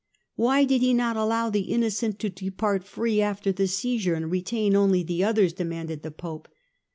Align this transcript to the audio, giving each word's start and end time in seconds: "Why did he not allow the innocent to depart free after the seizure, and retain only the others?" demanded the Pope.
"Why 0.35 0.63
did 0.63 0.81
he 0.81 0.95
not 0.95 1.15
allow 1.15 1.51
the 1.51 1.59
innocent 1.59 2.17
to 2.17 2.31
depart 2.31 2.83
free 2.83 3.21
after 3.21 3.51
the 3.51 3.67
seizure, 3.67 4.15
and 4.15 4.31
retain 4.31 4.75
only 4.75 5.03
the 5.03 5.23
others?" 5.23 5.53
demanded 5.53 6.01
the 6.01 6.09
Pope. 6.09 6.47